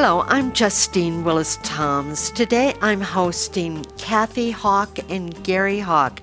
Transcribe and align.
Hello, 0.00 0.22
I'm 0.28 0.52
Justine 0.52 1.24
Willis 1.24 1.58
Toms. 1.64 2.30
Today 2.30 2.72
I'm 2.80 3.00
hosting 3.00 3.84
Cathy 3.96 4.52
Hawk 4.52 4.96
and 5.10 5.42
Gary 5.42 5.80
Hawk, 5.80 6.22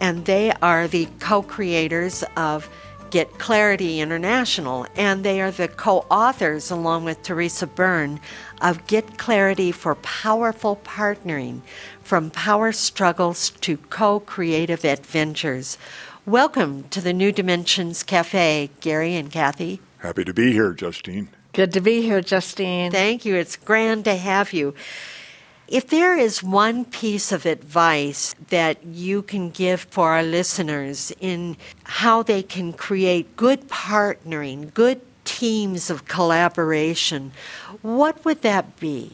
and 0.00 0.24
they 0.24 0.52
are 0.62 0.88
the 0.88 1.06
co 1.18 1.42
creators 1.42 2.24
of 2.38 2.70
Get 3.10 3.38
Clarity 3.38 4.00
International, 4.00 4.86
and 4.96 5.22
they 5.22 5.42
are 5.42 5.50
the 5.50 5.68
co 5.68 6.06
authors, 6.10 6.70
along 6.70 7.04
with 7.04 7.22
Theresa 7.22 7.66
Byrne, 7.66 8.20
of 8.62 8.86
Get 8.86 9.18
Clarity 9.18 9.70
for 9.70 9.96
Powerful 9.96 10.76
Partnering 10.76 11.60
From 12.02 12.30
Power 12.30 12.72
Struggles 12.72 13.50
to 13.60 13.76
Co 13.76 14.20
Creative 14.20 14.82
Adventures. 14.82 15.76
Welcome 16.24 16.84
to 16.84 17.02
the 17.02 17.12
New 17.12 17.32
Dimensions 17.32 18.02
Cafe, 18.02 18.70
Gary 18.80 19.14
and 19.14 19.30
Cathy. 19.30 19.82
Happy 19.98 20.24
to 20.24 20.32
be 20.32 20.52
here, 20.52 20.72
Justine. 20.72 21.28
Good 21.52 21.72
to 21.72 21.80
be 21.80 22.02
here, 22.02 22.20
Justine. 22.20 22.92
Thank 22.92 23.24
you. 23.24 23.34
It's 23.34 23.56
grand 23.56 24.04
to 24.04 24.14
have 24.14 24.52
you. 24.52 24.74
If 25.66 25.88
there 25.88 26.16
is 26.16 26.42
one 26.42 26.84
piece 26.84 27.32
of 27.32 27.44
advice 27.44 28.34
that 28.48 28.84
you 28.84 29.22
can 29.22 29.50
give 29.50 29.82
for 29.82 30.10
our 30.10 30.22
listeners 30.22 31.12
in 31.20 31.56
how 31.84 32.22
they 32.22 32.42
can 32.42 32.72
create 32.72 33.36
good 33.36 33.68
partnering, 33.68 34.72
good 34.74 35.00
teams 35.24 35.90
of 35.90 36.06
collaboration, 36.06 37.32
what 37.82 38.24
would 38.24 38.42
that 38.42 38.78
be? 38.78 39.12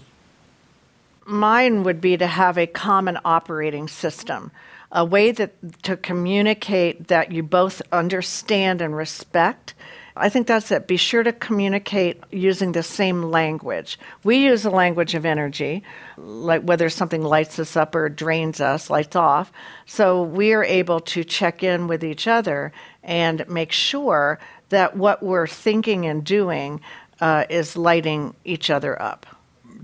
Mine 1.25 1.85
would 1.85 2.01
be 2.01 2.17
to 2.19 2.27
have 2.27 2.59
a 2.59 2.67
common 2.67 3.19
operating 3.25 3.89
system, 3.89 4.51
a 4.93 5.05
way 5.05 5.33
that 5.33 5.83
to 5.85 5.97
communicate 5.97 7.09
that 7.09 7.33
you 7.33 7.43
both 7.43 7.81
understand 7.93 8.81
and 8.81 8.95
respect 8.95 9.75
I 10.17 10.29
think 10.29 10.47
that's 10.47 10.71
it. 10.71 10.87
Be 10.87 10.97
sure 10.97 11.23
to 11.23 11.33
communicate 11.33 12.23
using 12.31 12.73
the 12.73 12.83
same 12.83 13.25
language. 13.25 13.99
We 14.25 14.39
use 14.39 14.63
the 14.63 14.71
language 14.71 15.15
of 15.15 15.27
energy, 15.27 15.83
like 16.17 16.63
whether 16.63 16.89
something 16.89 17.23
lights 17.23 17.59
us 17.59 17.77
up 17.77 17.95
or 17.95 18.09
drains 18.09 18.61
us, 18.61 18.89
lights 18.89 19.15
off. 19.15 19.53
So 19.85 20.23
we 20.23 20.53
are 20.55 20.65
able 20.65 21.01
to 21.01 21.23
check 21.23 21.63
in 21.63 21.87
with 21.87 22.03
each 22.03 22.27
other 22.27 22.73
and 23.03 23.47
make 23.49 23.73
sure 23.73 24.39
that 24.71 24.97
what 24.97 25.23
we're 25.23 25.47
thinking 25.47 26.07
and 26.07 26.25
doing 26.25 26.81
uh, 27.21 27.45
is 27.51 27.77
lighting 27.77 28.35
each 28.45 28.71
other 28.71 29.01
up. 29.01 29.27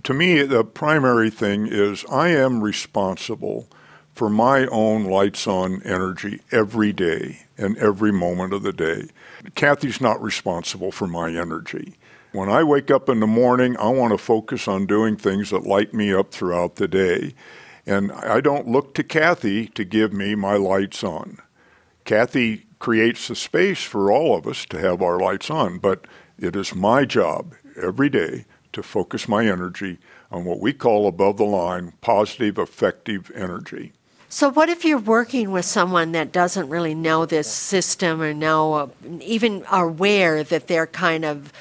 To 0.05 0.15
me, 0.15 0.43
the 0.43 0.65
primary 0.65 1.31
thing 1.31 1.67
is 1.67 2.05
I 2.11 2.29
am 2.29 2.63
responsible 2.63 3.69
for 4.15 4.29
my 4.29 4.67
own 4.67 5.05
lights 5.05 5.47
on 5.47 5.83
energy 5.85 6.41
every 6.51 6.93
day 6.93 7.47
and 7.57 7.77
every 7.79 8.13
moment 8.13 8.53
of 8.53 8.63
the 8.63 8.73
day. 8.73 9.09
Cathy's 9.55 10.01
not 10.01 10.23
responsible 10.23 10.93
for 10.93 11.07
my 11.07 11.31
energy. 11.31 11.95
When 12.33 12.49
I 12.49 12.65
wake 12.65 12.91
up 12.91 13.09
in 13.09 13.21
the 13.21 13.27
morning, 13.27 13.77
I 13.77 13.89
want 13.89 14.13
to 14.13 14.19
focus 14.19 14.67
on 14.67 14.87
doing 14.87 15.17
things 15.17 15.51
that 15.51 15.67
light 15.67 15.93
me 15.93 16.15
up 16.15 16.31
throughout 16.31 16.77
the 16.77 16.89
day. 16.89 17.35
And 17.85 18.13
I 18.13 18.41
don't 18.41 18.69
look 18.69 18.95
to 18.95 19.03
Cathy 19.03 19.67
to 19.69 19.85
give 19.85 20.13
me 20.13 20.35
my 20.35 20.55
lights 20.55 21.05
on. 21.05 21.39
Cathy 22.05 22.67
creates 22.79 23.29
the 23.29 23.37
space 23.37 23.83
for 23.83 24.11
all 24.11 24.37
of 24.37 24.47
us 24.47 24.65
to 24.67 24.79
have 24.79 25.03
our 25.03 25.19
lights 25.19 25.51
on, 25.51 25.79
but 25.79 26.07
it 26.39 26.57
is 26.57 26.75
my 26.75 27.05
job 27.05 27.55
every 27.81 28.09
day 28.09 28.45
to 28.73 28.83
focus 28.83 29.29
my 29.29 29.47
energy 29.47 29.99
on 30.31 30.45
what 30.45 30.61
we 30.61 30.73
call 30.73 31.07
above 31.07 31.37
the 31.37 31.45
line 31.45 31.93
positive, 32.01 32.59
effective 32.59 33.31
energy. 33.35 33.93
So, 34.35 34.51
what 34.51 34.71
if 34.71 34.87
you're 34.87 34.97
working 34.97 35.51
with 35.51 35.67
someone 35.67 36.13
that 36.13 36.33
doesn't 36.33 36.71
really 36.71 36.95
know 36.95 37.27
this 37.27 37.53
system 37.53 38.23
or 38.23 38.33
know, 38.33 38.73
uh, 38.73 38.89
even 39.21 39.63
aware 39.71 40.43
that 40.43 40.69
they're 40.69 40.87
kind 40.87 41.27
of 41.27 41.53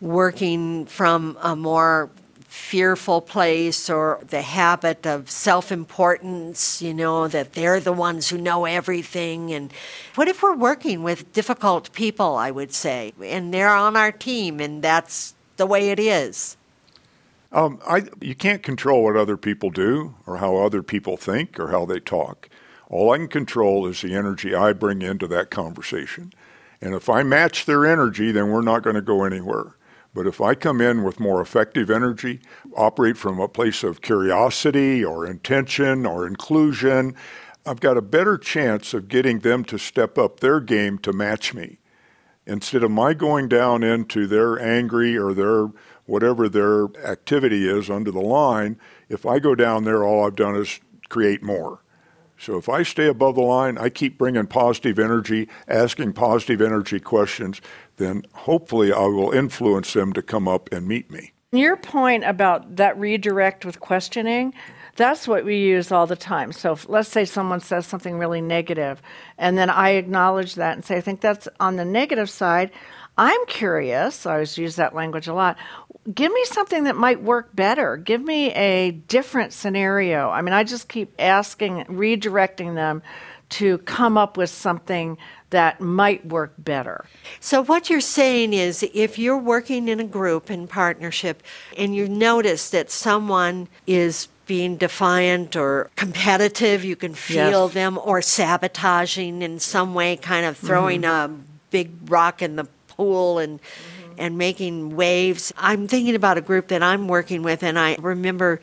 working 0.00 0.86
from 0.86 1.36
a 1.42 1.54
more 1.54 2.08
fearful 2.46 3.20
place 3.20 3.90
or 3.90 4.20
the 4.26 4.40
habit 4.40 5.06
of 5.06 5.30
self 5.30 5.70
importance, 5.70 6.80
you 6.80 6.94
know, 6.94 7.28
that 7.28 7.52
they're 7.52 7.78
the 7.78 7.92
ones 7.92 8.30
who 8.30 8.38
know 8.38 8.64
everything? 8.64 9.52
And 9.52 9.70
what 10.14 10.28
if 10.28 10.42
we're 10.42 10.56
working 10.56 11.02
with 11.02 11.30
difficult 11.34 11.92
people, 11.92 12.36
I 12.36 12.50
would 12.50 12.72
say, 12.72 13.12
and 13.22 13.52
they're 13.52 13.68
on 13.68 13.98
our 13.98 14.12
team 14.12 14.60
and 14.60 14.80
that's 14.80 15.34
the 15.58 15.66
way 15.66 15.90
it 15.90 15.98
is? 15.98 16.57
Um, 17.50 17.80
I, 17.86 18.04
you 18.20 18.34
can't 18.34 18.62
control 18.62 19.04
what 19.04 19.16
other 19.16 19.36
people 19.36 19.70
do 19.70 20.14
or 20.26 20.36
how 20.36 20.56
other 20.56 20.82
people 20.82 21.16
think 21.16 21.58
or 21.58 21.68
how 21.68 21.86
they 21.86 22.00
talk. 22.00 22.48
All 22.88 23.12
I 23.12 23.18
can 23.18 23.28
control 23.28 23.86
is 23.86 24.00
the 24.02 24.14
energy 24.14 24.54
I 24.54 24.72
bring 24.72 25.02
into 25.02 25.26
that 25.28 25.50
conversation. 25.50 26.32
And 26.80 26.94
if 26.94 27.08
I 27.08 27.22
match 27.22 27.64
their 27.64 27.86
energy, 27.86 28.32
then 28.32 28.50
we're 28.50 28.62
not 28.62 28.82
going 28.82 28.96
to 28.96 29.02
go 29.02 29.24
anywhere. 29.24 29.76
But 30.14 30.26
if 30.26 30.40
I 30.40 30.54
come 30.54 30.80
in 30.80 31.04
with 31.04 31.20
more 31.20 31.40
effective 31.40 31.90
energy, 31.90 32.40
operate 32.76 33.16
from 33.16 33.38
a 33.38 33.48
place 33.48 33.82
of 33.82 34.00
curiosity 34.00 35.04
or 35.04 35.26
intention 35.26 36.06
or 36.06 36.26
inclusion, 36.26 37.14
I've 37.66 37.80
got 37.80 37.98
a 37.98 38.02
better 38.02 38.38
chance 38.38 38.94
of 38.94 39.08
getting 39.08 39.40
them 39.40 39.64
to 39.64 39.78
step 39.78 40.16
up 40.16 40.40
their 40.40 40.60
game 40.60 40.98
to 40.98 41.12
match 41.12 41.52
me. 41.52 41.78
Instead 42.46 42.82
of 42.82 42.90
my 42.90 43.12
going 43.12 43.48
down 43.48 43.82
into 43.82 44.26
their 44.26 44.58
angry 44.58 45.16
or 45.16 45.34
their 45.34 45.68
whatever 46.08 46.48
their 46.48 46.86
activity 47.04 47.68
is 47.68 47.88
under 47.90 48.10
the 48.10 48.20
line, 48.20 48.78
if 49.08 49.26
I 49.26 49.38
go 49.38 49.54
down 49.54 49.84
there, 49.84 50.02
all 50.02 50.26
I've 50.26 50.34
done 50.36 50.56
is 50.56 50.80
create 51.08 51.42
more. 51.42 51.82
So 52.38 52.56
if 52.56 52.68
I 52.68 52.82
stay 52.84 53.06
above 53.06 53.34
the 53.34 53.42
line, 53.42 53.78
I 53.78 53.88
keep 53.88 54.16
bringing 54.16 54.46
positive 54.46 54.98
energy, 54.98 55.48
asking 55.66 56.12
positive 56.12 56.60
energy 56.60 57.00
questions, 57.00 57.60
then 57.96 58.22
hopefully 58.32 58.92
I 58.92 59.06
will 59.06 59.32
influence 59.32 59.92
them 59.92 60.12
to 60.12 60.22
come 60.22 60.46
up 60.46 60.72
and 60.72 60.86
meet 60.86 61.10
me. 61.10 61.32
Your 61.50 61.76
point 61.76 62.24
about 62.24 62.76
that 62.76 62.98
redirect 62.98 63.64
with 63.64 63.80
questioning, 63.80 64.54
that's 64.96 65.26
what 65.26 65.44
we 65.44 65.56
use 65.56 65.90
all 65.90 66.06
the 66.06 66.16
time. 66.16 66.52
So 66.52 66.72
if, 66.72 66.88
let's 66.88 67.08
say 67.08 67.24
someone 67.24 67.60
says 67.60 67.86
something 67.86 68.18
really 68.18 68.40
negative, 68.40 69.00
and 69.36 69.56
then 69.56 69.70
I 69.70 69.90
acknowledge 69.90 70.56
that 70.56 70.74
and 70.74 70.84
say, 70.84 70.96
I 70.96 71.00
think 71.00 71.20
that's 71.20 71.48
on 71.58 71.76
the 71.76 71.84
negative 71.84 72.28
side. 72.30 72.70
I'm 73.16 73.46
curious, 73.46 74.26
I 74.26 74.34
always 74.34 74.58
use 74.58 74.76
that 74.76 74.94
language 74.94 75.26
a 75.26 75.34
lot 75.34 75.56
give 76.14 76.32
me 76.32 76.44
something 76.44 76.84
that 76.84 76.96
might 76.96 77.22
work 77.22 77.54
better. 77.54 77.96
Give 77.96 78.22
me 78.22 78.52
a 78.52 78.92
different 78.92 79.52
scenario. 79.52 80.30
I 80.30 80.42
mean, 80.42 80.52
I 80.52 80.64
just 80.64 80.88
keep 80.88 81.12
asking, 81.18 81.84
redirecting 81.84 82.74
them 82.74 83.02
to 83.50 83.78
come 83.78 84.18
up 84.18 84.36
with 84.36 84.50
something 84.50 85.16
that 85.50 85.80
might 85.80 86.26
work 86.26 86.52
better. 86.58 87.06
So, 87.40 87.62
what 87.62 87.88
you're 87.88 88.00
saying 88.00 88.52
is 88.52 88.86
if 88.92 89.18
you're 89.18 89.38
working 89.38 89.88
in 89.88 90.00
a 90.00 90.04
group 90.04 90.50
in 90.50 90.68
partnership 90.68 91.42
and 91.76 91.96
you 91.96 92.08
notice 92.08 92.70
that 92.70 92.90
someone 92.90 93.68
is 93.86 94.28
being 94.46 94.76
defiant 94.76 95.56
or 95.56 95.90
competitive, 95.96 96.84
you 96.84 96.96
can 96.96 97.14
feel 97.14 97.64
yes. 97.64 97.74
them, 97.74 97.98
or 97.98 98.20
sabotaging 98.20 99.42
in 99.42 99.58
some 99.58 99.94
way, 99.94 100.16
kind 100.16 100.44
of 100.44 100.56
throwing 100.56 101.02
mm-hmm. 101.02 101.34
a 101.34 101.38
big 101.70 101.90
rock 102.10 102.42
in 102.42 102.56
the 102.56 102.64
pool 102.88 103.38
and. 103.38 103.60
And 104.18 104.36
making 104.36 104.96
waves. 104.96 105.52
I'm 105.56 105.86
thinking 105.86 106.14
about 106.14 106.36
a 106.36 106.40
group 106.40 106.68
that 106.68 106.82
I'm 106.82 107.08
working 107.08 107.42
with, 107.42 107.62
and 107.62 107.78
I 107.78 107.96
remember 108.00 108.60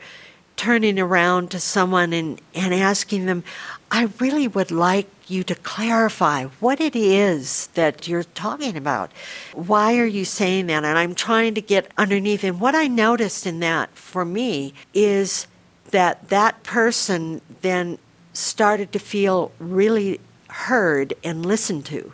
turning 0.56 0.98
around 0.98 1.50
to 1.50 1.60
someone 1.60 2.12
and, 2.12 2.40
and 2.54 2.74
asking 2.74 3.26
them, 3.26 3.44
I 3.90 4.08
really 4.18 4.48
would 4.48 4.70
like 4.70 5.06
you 5.28 5.44
to 5.44 5.54
clarify 5.54 6.44
what 6.60 6.80
it 6.80 6.96
is 6.96 7.68
that 7.68 8.08
you're 8.08 8.24
talking 8.24 8.76
about. 8.76 9.12
Why 9.52 9.98
are 9.98 10.06
you 10.06 10.24
saying 10.24 10.66
that? 10.66 10.84
And 10.84 10.98
I'm 10.98 11.14
trying 11.14 11.54
to 11.54 11.60
get 11.60 11.90
underneath. 11.98 12.42
And 12.44 12.60
what 12.60 12.74
I 12.74 12.86
noticed 12.86 13.46
in 13.46 13.60
that 13.60 13.90
for 13.96 14.24
me 14.24 14.74
is 14.94 15.46
that 15.90 16.28
that 16.28 16.62
person 16.62 17.40
then 17.60 17.98
started 18.32 18.92
to 18.92 18.98
feel 18.98 19.52
really 19.58 20.20
heard 20.48 21.14
and 21.22 21.44
listened 21.44 21.84
to. 21.86 22.12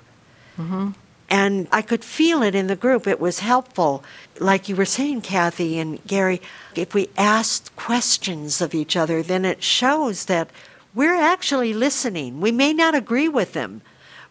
Mm-hmm. 0.59 0.91
And 1.33 1.67
I 1.73 1.81
could 1.81 2.05
feel 2.05 2.43
it 2.43 2.55
in 2.55 2.67
the 2.67 2.77
group. 2.77 3.07
It 3.07 3.19
was 3.19 3.39
helpful. 3.39 4.05
Like 4.39 4.69
you 4.69 4.77
were 4.77 4.85
saying, 4.85 5.23
Cathy 5.23 5.79
and 5.79 6.05
Gary, 6.07 6.43
if 6.77 6.93
we 6.93 7.09
asked 7.17 7.75
questions 7.75 8.61
of 8.61 8.75
each 8.75 8.97
other, 8.97 9.23
then 9.23 9.47
it 9.47 9.63
shows 9.63 10.27
that 10.27 10.51
we're 10.95 11.17
actually 11.17 11.73
listening. 11.73 12.43
We 12.43 12.53
may 12.53 12.75
not 12.75 12.95
agree 12.95 13.31
with 13.31 13.55
them, 13.55 13.81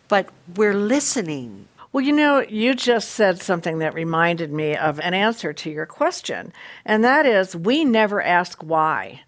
but 0.09 0.29
we're 0.55 0.75
listening. 0.75 1.67
Well, 1.91 2.05
you 2.05 2.11
know, 2.13 2.41
you 2.41 2.75
just 2.75 3.09
said 3.09 3.41
something 3.41 3.79
that 3.79 3.95
reminded 3.95 4.53
me 4.53 4.77
of 4.77 4.99
an 4.99 5.15
answer 5.15 5.53
to 5.53 5.71
your 5.71 5.87
question, 5.87 6.53
and 6.85 7.03
that 7.03 7.25
is 7.25 7.55
we 7.55 7.83
never 7.83 8.21
ask 8.21 8.61
why. 8.61 9.21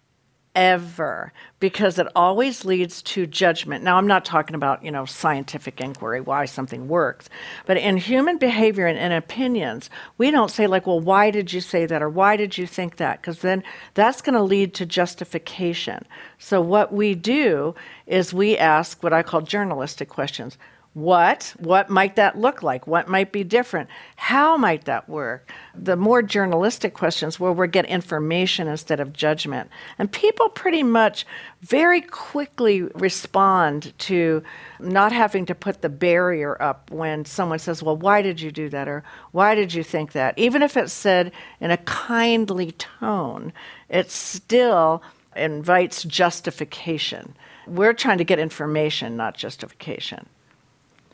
Ever 0.54 1.32
because 1.60 1.98
it 1.98 2.06
always 2.14 2.64
leads 2.64 3.02
to 3.02 3.26
judgment. 3.26 3.82
Now, 3.82 3.96
I'm 3.96 4.06
not 4.06 4.24
talking 4.24 4.54
about, 4.54 4.84
you 4.84 4.90
know, 4.90 5.04
scientific 5.04 5.80
inquiry, 5.80 6.20
why 6.20 6.44
something 6.44 6.88
works, 6.88 7.28
but 7.66 7.76
in 7.76 7.96
human 7.96 8.38
behavior 8.38 8.86
and 8.86 8.98
in 8.98 9.12
opinions, 9.12 9.90
we 10.18 10.30
don't 10.30 10.50
say, 10.50 10.66
like, 10.66 10.86
well, 10.86 11.00
why 11.00 11.30
did 11.30 11.52
you 11.52 11.60
say 11.60 11.86
that 11.86 12.02
or 12.02 12.08
why 12.08 12.36
did 12.36 12.58
you 12.58 12.66
think 12.66 12.96
that? 12.96 13.20
Because 13.20 13.40
then 13.40 13.62
that's 13.94 14.20
going 14.20 14.34
to 14.34 14.42
lead 14.42 14.74
to 14.74 14.86
justification. 14.86 16.04
So, 16.38 16.60
what 16.60 16.92
we 16.92 17.14
do 17.14 17.74
is 18.06 18.34
we 18.34 18.56
ask 18.58 19.02
what 19.02 19.12
I 19.12 19.22
call 19.22 19.40
journalistic 19.40 20.08
questions. 20.08 20.58
What? 20.94 21.54
What 21.58 21.90
might 21.90 22.14
that 22.14 22.38
look 22.38 22.62
like? 22.62 22.86
What 22.86 23.08
might 23.08 23.32
be 23.32 23.42
different? 23.42 23.90
How 24.14 24.56
might 24.56 24.84
that 24.84 25.08
work? 25.08 25.52
The 25.74 25.96
more 25.96 26.22
journalistic 26.22 26.94
questions 26.94 27.40
where 27.40 27.50
we 27.50 27.66
get 27.66 27.84
information 27.86 28.68
instead 28.68 29.00
of 29.00 29.12
judgment. 29.12 29.70
And 29.98 30.10
people 30.10 30.48
pretty 30.48 30.84
much 30.84 31.26
very 31.62 32.00
quickly 32.00 32.82
respond 32.82 33.92
to 33.98 34.44
not 34.78 35.10
having 35.10 35.46
to 35.46 35.54
put 35.54 35.82
the 35.82 35.88
barrier 35.88 36.56
up 36.62 36.92
when 36.92 37.24
someone 37.24 37.58
says, 37.58 37.82
Well, 37.82 37.96
why 37.96 38.22
did 38.22 38.40
you 38.40 38.52
do 38.52 38.68
that? 38.68 38.86
Or 38.86 39.02
why 39.32 39.56
did 39.56 39.74
you 39.74 39.82
think 39.82 40.12
that? 40.12 40.38
Even 40.38 40.62
if 40.62 40.76
it's 40.76 40.92
said 40.92 41.32
in 41.58 41.72
a 41.72 41.76
kindly 41.78 42.70
tone, 42.70 43.52
it 43.88 44.12
still 44.12 45.02
invites 45.34 46.04
justification. 46.04 47.34
We're 47.66 47.94
trying 47.94 48.18
to 48.18 48.24
get 48.24 48.38
information, 48.38 49.16
not 49.16 49.36
justification. 49.36 50.28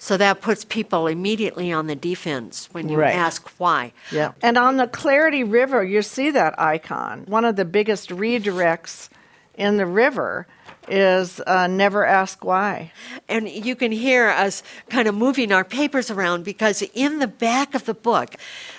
So 0.02 0.16
that 0.16 0.40
puts 0.40 0.64
people 0.64 1.06
immediately 1.08 1.70
on 1.70 1.86
the 1.86 1.94
defense 1.94 2.70
when 2.72 2.88
you 2.88 2.96
Right. 2.96 3.14
ask 3.14 3.46
why. 3.58 3.92
Yeah. 4.10 4.32
And 4.40 4.56
on 4.56 4.78
the 4.78 4.86
Clarity 4.86 5.44
River, 5.44 5.84
you 5.84 6.00
see 6.00 6.30
that 6.30 6.58
icon. 6.58 7.24
One 7.28 7.44
of 7.44 7.56
the 7.56 7.66
biggest 7.66 8.08
redirects 8.08 9.10
in 9.58 9.76
the 9.76 9.84
river 9.84 10.46
is 10.88 11.38
uh, 11.46 11.66
never 11.66 12.06
ask 12.06 12.42
why. 12.42 12.92
And 13.28 13.46
you 13.46 13.76
can 13.76 13.92
hear 13.92 14.30
us 14.30 14.62
kind 14.88 15.06
of 15.06 15.14
moving 15.14 15.52
our 15.52 15.64
papers 15.64 16.10
around 16.10 16.44
because 16.44 16.80
in 16.94 17.18
the 17.18 17.26
back 17.28 17.74
of 17.74 17.84
the 17.84 17.92
book, 17.94 18.36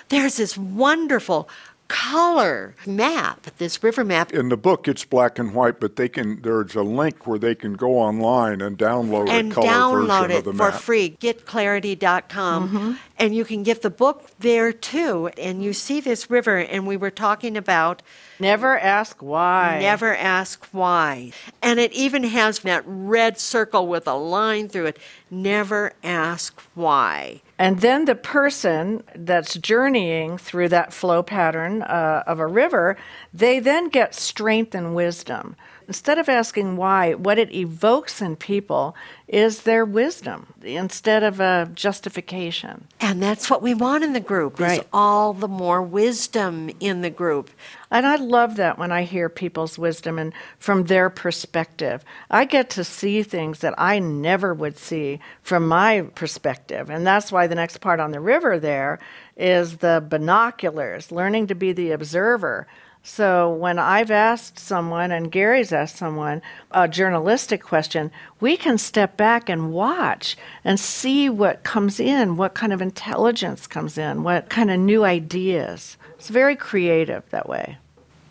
there's 0.08 0.38
this 0.38 0.58
wonderful 0.58 1.48
color 1.92 2.74
map, 2.86 3.46
this 3.58 3.82
river 3.82 4.02
map. 4.02 4.32
In 4.32 4.48
the 4.48 4.56
book, 4.56 4.88
it's 4.88 5.04
black 5.04 5.38
and 5.38 5.54
white, 5.54 5.78
but 5.78 5.96
they 5.96 6.08
can. 6.08 6.40
There's 6.40 6.74
a 6.74 6.82
link 6.82 7.26
where 7.26 7.38
they 7.38 7.54
can 7.54 7.74
go 7.74 7.98
online 7.98 8.62
and 8.62 8.78
download 8.78 9.28
and 9.28 9.52
a 9.52 9.54
color 9.54 9.68
download 9.68 10.06
version 10.08 10.30
it 10.30 10.38
of 10.38 10.44
the 10.44 10.52
for 10.54 10.70
map. 10.70 10.80
free. 10.80 11.16
Getclarity.com. 11.20 12.68
Mm-hmm. 12.68 12.92
And 13.18 13.34
you 13.34 13.44
can 13.44 13.62
get 13.62 13.82
the 13.82 13.90
book 13.90 14.30
there 14.38 14.72
too. 14.72 15.28
And 15.36 15.62
you 15.62 15.74
see 15.74 16.00
this 16.00 16.30
river, 16.30 16.56
and 16.56 16.86
we 16.86 16.96
were 16.96 17.10
talking 17.10 17.58
about 17.58 18.00
Never 18.42 18.76
ask 18.76 19.22
why. 19.22 19.78
never 19.80 20.16
ask 20.16 20.66
why. 20.72 21.30
And 21.62 21.78
it 21.78 21.92
even 21.92 22.24
has 22.24 22.58
that 22.60 22.82
red 22.84 23.38
circle 23.38 23.86
with 23.86 24.08
a 24.08 24.14
line 24.14 24.68
through 24.68 24.86
it. 24.86 24.98
Never 25.30 25.92
ask 26.02 26.60
why. 26.74 27.42
And 27.56 27.80
then 27.80 28.06
the 28.06 28.16
person 28.16 29.04
that's 29.14 29.54
journeying 29.54 30.38
through 30.38 30.70
that 30.70 30.92
flow 30.92 31.22
pattern 31.22 31.82
uh, 31.82 32.24
of 32.26 32.40
a 32.40 32.46
river, 32.48 32.96
they 33.32 33.60
then 33.60 33.88
get 33.88 34.12
strength 34.12 34.74
and 34.74 34.92
wisdom. 34.92 35.54
Instead 35.88 36.18
of 36.18 36.28
asking 36.28 36.76
why, 36.76 37.14
what 37.14 37.38
it 37.38 37.54
evokes 37.54 38.22
in 38.22 38.36
people 38.36 38.94
is 39.28 39.62
their 39.62 39.84
wisdom 39.84 40.52
instead 40.62 41.22
of 41.22 41.40
a 41.40 41.70
justification. 41.74 42.86
And 43.00 43.22
that's 43.22 43.48
what 43.48 43.62
we 43.62 43.74
want 43.74 44.04
in 44.04 44.12
the 44.12 44.20
group 44.20 44.60
is 44.60 44.80
all 44.92 45.32
the 45.32 45.48
more 45.48 45.82
wisdom 45.82 46.70
in 46.80 47.00
the 47.00 47.10
group. 47.10 47.50
And 47.90 48.06
I 48.06 48.16
love 48.16 48.56
that 48.56 48.78
when 48.78 48.92
I 48.92 49.04
hear 49.04 49.28
people's 49.28 49.78
wisdom 49.78 50.18
and 50.18 50.32
from 50.58 50.84
their 50.84 51.10
perspective. 51.10 52.04
I 52.30 52.44
get 52.44 52.70
to 52.70 52.84
see 52.84 53.22
things 53.22 53.60
that 53.60 53.74
I 53.78 53.98
never 53.98 54.52
would 54.54 54.78
see 54.78 55.20
from 55.42 55.68
my 55.68 56.02
perspective. 56.14 56.90
And 56.90 57.06
that's 57.06 57.32
why 57.32 57.46
the 57.46 57.54
next 57.54 57.78
part 57.78 58.00
on 58.00 58.12
the 58.12 58.20
river 58.20 58.58
there 58.58 58.98
is 59.36 59.78
the 59.78 60.04
binoculars, 60.06 61.10
learning 61.10 61.48
to 61.48 61.54
be 61.54 61.72
the 61.72 61.92
observer. 61.92 62.66
So 63.02 63.52
when 63.52 63.78
I've 63.80 64.12
asked 64.12 64.58
someone 64.58 65.10
and 65.10 65.32
Gary's 65.32 65.72
asked 65.72 65.96
someone 65.96 66.40
a 66.70 66.86
journalistic 66.86 67.62
question, 67.62 68.12
we 68.40 68.56
can 68.56 68.78
step 68.78 69.16
back 69.16 69.48
and 69.48 69.72
watch 69.72 70.36
and 70.64 70.78
see 70.78 71.28
what 71.28 71.64
comes 71.64 71.98
in, 71.98 72.36
what 72.36 72.54
kind 72.54 72.72
of 72.72 72.80
intelligence 72.80 73.66
comes 73.66 73.98
in, 73.98 74.22
what 74.22 74.48
kind 74.48 74.70
of 74.70 74.78
new 74.78 75.04
ideas. 75.04 75.96
It's 76.16 76.28
very 76.28 76.54
creative 76.54 77.28
that 77.30 77.48
way. 77.48 77.78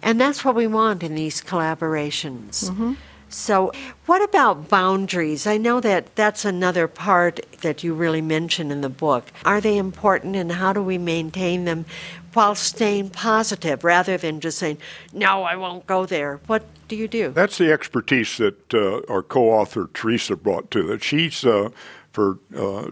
And 0.02 0.20
that's 0.20 0.46
what 0.46 0.56
we 0.56 0.68
want 0.68 1.04
in 1.04 1.16
these 1.16 1.42
collaborations. 1.42 2.70
Mm-hmm. 2.70 2.94
So, 3.32 3.72
what 4.08 4.22
about 4.22 4.68
boundaries? 4.68 5.48
I 5.48 5.58
know 5.58 5.80
that 5.80 6.16
that's 6.16 6.44
another 6.44 6.88
part 6.88 7.40
that 7.62 7.84
you 7.84 7.94
really 7.94 8.22
mention 8.22 8.72
in 8.72 8.82
the 8.82 8.90
book. 8.90 9.32
Are 9.46 9.62
they 9.62 9.78
important 9.78 10.36
and 10.36 10.52
how 10.52 10.74
do 10.74 10.82
we 10.84 10.98
maintain 10.98 11.64
them 11.64 11.86
while 12.34 12.56
staying 12.56 13.12
positive 13.12 13.84
rather 13.84 14.18
than 14.18 14.42
just 14.42 14.58
saying, 14.58 14.78
no, 15.14 15.44
I 15.44 15.56
won't 15.56 15.88
go 15.88 16.06
there? 16.06 16.42
What 16.48 16.64
do 16.90 16.98
you 16.98 17.08
do? 17.08 17.30
That's 17.30 17.58
the 17.58 17.72
expertise 17.72 18.38
that 18.38 18.74
uh, 18.74 19.02
our 19.12 19.24
co-author 19.24 19.90
Theresa 19.94 20.36
brought 20.36 20.70
to 20.72 20.92
it. 20.92 21.02
She's 21.02 21.46
uh, 21.46 21.70
for 22.12 22.40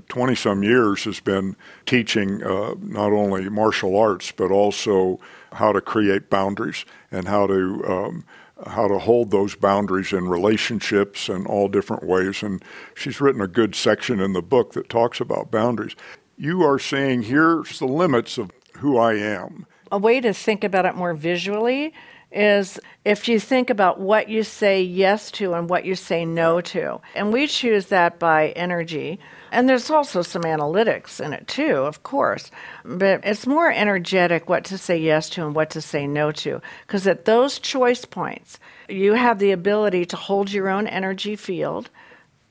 20 0.07 0.35
some 0.35 0.63
years 0.63 1.03
has 1.03 1.19
been 1.19 1.57
teaching 1.85 2.41
uh, 2.41 2.75
not 2.79 3.11
only 3.11 3.49
martial 3.49 3.97
arts 3.97 4.31
but 4.31 4.49
also 4.49 5.19
how 5.53 5.73
to 5.73 5.81
create 5.81 6.29
boundaries 6.29 6.85
and 7.11 7.27
how 7.27 7.45
to 7.45 7.83
um, 7.85 8.23
how 8.67 8.87
to 8.87 8.99
hold 8.99 9.31
those 9.31 9.55
boundaries 9.55 10.11
in 10.11 10.27
relationships 10.27 11.29
and 11.29 11.47
all 11.47 11.67
different 11.67 12.03
ways. 12.03 12.43
And 12.43 12.63
she's 12.95 13.21
written 13.21 13.41
a 13.41 13.47
good 13.47 13.75
section 13.75 14.19
in 14.19 14.33
the 14.33 14.41
book 14.41 14.73
that 14.73 14.89
talks 14.89 15.19
about 15.19 15.51
boundaries. 15.51 15.95
You 16.37 16.63
are 16.63 16.79
saying 16.79 17.23
here's 17.23 17.79
the 17.79 17.87
limits 17.87 18.37
of 18.37 18.51
who 18.77 18.97
I 18.97 19.15
am. 19.15 19.65
a 19.91 19.97
way 19.97 20.21
to 20.21 20.33
think 20.33 20.63
about 20.63 20.85
it 20.85 20.95
more 20.95 21.13
visually 21.13 21.93
is 22.31 22.79
if 23.05 23.27
you 23.27 23.39
think 23.39 23.69
about 23.69 23.99
what 23.99 24.29
you 24.29 24.43
say 24.43 24.81
yes 24.81 25.31
to 25.31 25.53
and 25.53 25.69
what 25.69 25.85
you 25.85 25.95
say 25.95 26.25
no 26.25 26.61
to. 26.61 27.01
And 27.15 27.33
we 27.33 27.47
choose 27.47 27.87
that 27.87 28.19
by 28.19 28.49
energy. 28.49 29.19
And 29.51 29.67
there's 29.67 29.89
also 29.89 30.21
some 30.21 30.43
analytics 30.43 31.23
in 31.23 31.33
it 31.33 31.47
too, 31.47 31.77
of 31.77 32.03
course. 32.03 32.51
But 32.85 33.21
it's 33.23 33.47
more 33.47 33.71
energetic 33.71 34.47
what 34.47 34.63
to 34.65 34.77
say 34.77 34.97
yes 34.97 35.29
to 35.31 35.45
and 35.45 35.55
what 35.55 35.71
to 35.71 35.81
say 35.81 36.05
no 36.05 36.31
to. 36.33 36.61
Because 36.85 37.07
at 37.07 37.25
those 37.25 37.57
choice 37.57 38.05
points, 38.05 38.59
you 38.87 39.13
have 39.13 39.39
the 39.39 39.51
ability 39.51 40.05
to 40.05 40.15
hold 40.15 40.51
your 40.51 40.69
own 40.69 40.85
energy 40.87 41.35
field 41.35 41.89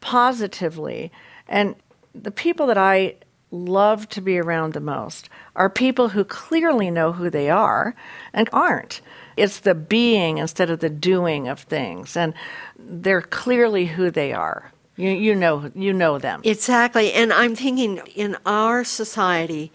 positively. 0.01 1.13
And 1.47 1.77
the 2.15 2.31
people 2.33 2.67
that 2.67 2.79
I 2.79 3.15
love 3.51 4.09
to 4.11 4.21
be 4.21 4.39
around 4.39 4.75
the 4.75 4.81
most 4.81 5.29
are 5.57 5.71
people 5.71 6.11
who 6.11 6.25
clearly 6.25 6.91
know 6.91 7.13
who 7.13 7.31
they 7.31 7.49
are 7.49 7.95
and 8.33 8.49
aren't. 8.53 9.01
It's 9.37 9.61
the 9.61 9.75
being 9.75 10.39
instead 10.39 10.71
of 10.71 10.81
the 10.81 10.91
doing 10.91 11.49
of 11.49 11.61
things, 11.61 12.17
and 12.17 12.35
they're 12.79 13.23
clearly 13.23 13.87
who 13.87 14.11
they 14.11 14.33
are. 14.33 14.73
You, 14.97 15.11
you 15.11 15.35
know 15.35 15.71
you 15.75 15.93
know 15.93 16.19
them. 16.19 16.41
Exactly. 16.45 17.13
And 17.13 17.33
I'm 17.33 17.55
thinking 17.55 17.99
in 18.17 18.37
our 18.45 18.83
society, 18.83 19.71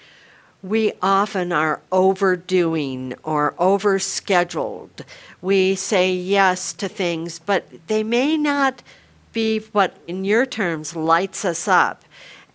we 0.62 0.94
often 1.01 1.51
are 1.51 1.82
overdoing 1.92 3.13
or 3.24 3.53
overscheduled. 3.53 5.06
We 5.42 5.75
say 5.75 6.13
yes 6.13 6.74
to 6.74 6.88
things, 6.89 7.39
but 7.39 7.68
they 7.88 8.03
may 8.03 8.38
not 8.38 8.84
be 9.32 9.60
what, 9.60 9.98
in 10.08 10.24
your 10.24 10.46
terms, 10.46 10.96
lights 10.96 11.44
us 11.44 11.68
up. 11.68 12.02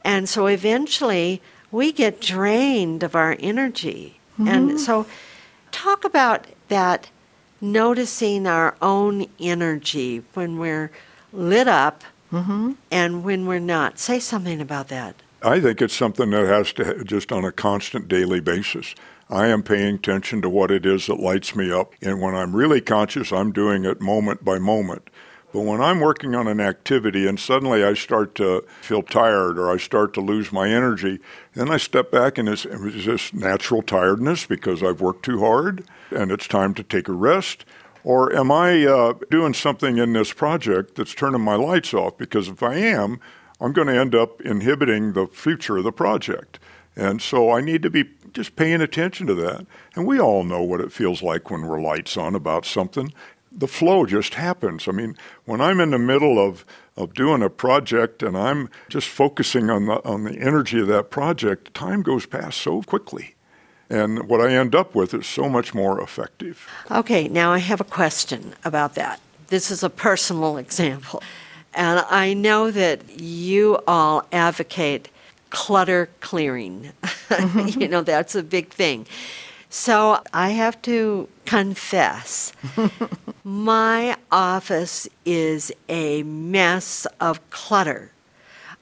And 0.09 0.27
so 0.27 0.47
eventually 0.47 1.43
we 1.71 1.93
get 1.93 2.19
drained 2.19 3.03
of 3.03 3.15
our 3.15 3.37
energy. 3.38 4.19
And 4.38 4.71
mm-hmm. 4.71 4.77
so, 4.79 5.05
talk 5.71 6.03
about 6.03 6.47
that 6.69 7.11
noticing 7.61 8.47
our 8.47 8.75
own 8.81 9.27
energy 9.38 10.23
when 10.33 10.59
we're 10.59 10.91
lit 11.31 11.69
up 11.69 12.05
mm-hmm. 12.33 12.73
and 12.91 13.23
when 13.23 13.45
we're 13.45 13.59
not. 13.59 13.99
Say 13.99 14.19
something 14.19 14.62
about 14.62 14.88
that. 14.88 15.17
I 15.43 15.61
think 15.61 15.83
it's 15.83 15.95
something 15.95 16.31
that 16.31 16.47
has 16.47 16.73
to 16.75 17.05
just 17.05 17.31
on 17.31 17.45
a 17.45 17.53
constant 17.53 18.09
daily 18.09 18.41
basis. 18.41 18.95
I 19.29 19.49
am 19.49 19.62
paying 19.62 19.97
attention 19.97 20.41
to 20.41 20.49
what 20.49 20.71
it 20.71 20.87
is 20.87 21.07
that 21.09 21.21
lights 21.21 21.55
me 21.55 21.71
up. 21.71 21.93
And 22.00 22.23
when 22.23 22.35
I'm 22.35 22.57
really 22.57 22.81
conscious, 22.81 23.31
I'm 23.31 23.53
doing 23.53 23.85
it 23.85 24.00
moment 24.00 24.43
by 24.43 24.59
moment. 24.59 25.11
But 25.52 25.61
when 25.61 25.81
I'm 25.81 26.00
working 26.00 26.35
on 26.35 26.47
an 26.47 26.61
activity 26.61 27.26
and 27.26 27.40
suddenly 27.40 27.83
I 27.83 27.95
start 27.95 28.35
to 28.37 28.64
feel 28.83 29.02
tired 29.02 29.59
or 29.59 29.71
I 29.71 29.78
start 29.78 30.12
to 30.14 30.21
lose 30.21 30.52
my 30.52 30.69
energy, 30.69 31.21
then 31.55 31.71
I 31.71 31.78
step 31.78 32.11
back 32.11 32.37
and 32.37 32.49
it's, 32.49 32.67
it's 32.67 32.97
just 32.97 33.35
natural 33.35 33.83
tiredness 33.83 34.45
because 34.45 34.83
I've 34.83 35.00
worked 35.00 35.25
too 35.25 35.40
hard 35.40 35.85
and 36.11 36.31
it's 36.31 36.47
time 36.47 36.75
to 36.75 36.83
take 36.83 37.09
a 37.09 37.12
rest. 37.12 37.64
Or 38.05 38.35
am 38.35 38.50
I 38.50 38.85
uh, 38.87 39.14
doing 39.31 39.55
something 39.55 39.99
in 39.99 40.12
this 40.12 40.33
project 40.33 40.95
that's 40.95 41.14
turning 41.14 41.40
my 41.40 41.57
lights 41.57 41.95
off? 41.95 42.19
Because 42.19 42.49
if 42.49 42.62
I 42.62 42.76
am, 42.76 43.19
I'm 43.61 43.73
going 43.73 43.88
to 43.88 43.99
end 43.99 44.14
up 44.14 44.40
inhibiting 44.43 45.14
the 45.14 45.26
future 45.26 45.78
of 45.78 45.85
the 45.85 45.93
project. 45.93 46.59
And 46.95 47.23
so 47.23 47.50
I 47.50 47.61
need 47.61 47.83
to 47.83 47.90
be 47.90 48.11
just 48.33 48.57
paying 48.57 48.81
attention 48.81 49.26
to 49.28 49.35
that. 49.37 49.67
And 49.95 50.07
we 50.07 50.21
all 50.21 50.45
know 50.45 50.62
what 50.62 50.81
it 50.81 50.93
feels 50.93 51.23
like 51.23 51.50
when 51.50 51.67
we're 51.67 51.81
lights 51.81 52.17
on 52.17 52.35
about 52.35 52.64
something. 52.64 53.12
The 53.59 53.69
flow 53.69 54.07
just 54.07 54.35
happens. 54.35 54.87
I 54.87 54.93
mean, 54.93 55.17
when 55.45 55.61
I'm 55.61 55.81
in 55.81 55.91
the 55.91 55.99
middle 55.99 56.38
of, 56.38 56.65
of 56.97 57.12
doing 57.15 57.43
a 57.43 57.50
project 57.50 58.23
and 58.23 58.37
I'm 58.37 58.71
just 58.88 59.09
focusing 59.09 59.69
on 59.69 59.87
the, 59.87 60.05
on 60.05 60.25
the 60.25 60.38
energy 60.38 60.81
of 60.81 60.87
that 60.87 61.11
project, 61.11 61.75
time 61.75 62.03
goes 62.03 62.25
past 62.25 62.61
so 62.61 62.83
quickly. 62.83 63.35
And 63.91 64.29
what 64.29 64.41
I 64.41 64.53
end 64.55 64.75
up 64.75 64.95
with 64.95 65.12
is 65.15 65.27
so 65.27 65.49
much 65.49 65.75
more 65.75 66.00
effective. 66.00 66.69
Okay, 66.91 67.27
now 67.27 67.53
I 67.53 67.59
have 67.59 67.81
a 67.81 67.85
question 67.85 68.55
about 68.65 68.95
that. 68.95 69.21
This 69.49 69.71
is 69.71 69.83
a 69.83 69.91
personal 69.91 70.57
example. 70.65 71.23
And 71.75 72.00
I 72.11 72.35
know 72.35 72.71
that 72.71 73.21
you 73.21 73.79
all 73.87 74.27
advocate 74.33 75.09
clutter 75.50 76.09
clearing. 76.21 76.93
Mm-hmm. 77.03 77.81
you 77.81 77.88
know, 77.88 78.03
that's 78.03 78.35
a 78.35 78.43
big 78.43 78.69
thing. 78.69 79.07
So 79.71 80.23
I 80.33 80.50
have 80.50 80.81
to 80.83 81.29
confess, 81.45 82.53
my 83.49 84.14
office 84.31 85.09
is 85.25 85.73
a 85.88 86.23
mess 86.23 87.07
of 87.19 87.49
clutter. 87.49 88.12